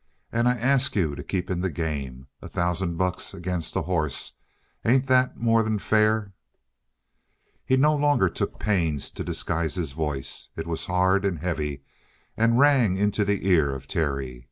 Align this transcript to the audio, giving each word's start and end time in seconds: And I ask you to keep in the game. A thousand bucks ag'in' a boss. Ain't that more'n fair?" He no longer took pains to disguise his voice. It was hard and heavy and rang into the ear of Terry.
And 0.31 0.47
I 0.47 0.57
ask 0.57 0.95
you 0.95 1.13
to 1.13 1.21
keep 1.21 1.51
in 1.51 1.61
the 1.61 1.69
game. 1.69 2.25
A 2.41 2.47
thousand 2.49 2.97
bucks 2.97 3.35
ag'in' 3.35 3.61
a 3.75 3.83
boss. 3.83 4.31
Ain't 4.83 5.05
that 5.05 5.37
more'n 5.37 5.77
fair?" 5.77 6.33
He 7.67 7.77
no 7.77 7.95
longer 7.95 8.27
took 8.27 8.57
pains 8.59 9.11
to 9.11 9.23
disguise 9.23 9.75
his 9.75 9.91
voice. 9.91 10.49
It 10.55 10.65
was 10.65 10.87
hard 10.87 11.23
and 11.23 11.37
heavy 11.37 11.83
and 12.35 12.57
rang 12.57 12.97
into 12.97 13.23
the 13.23 13.47
ear 13.47 13.75
of 13.75 13.87
Terry. 13.87 14.39